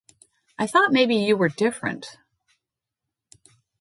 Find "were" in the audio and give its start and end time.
1.37-1.47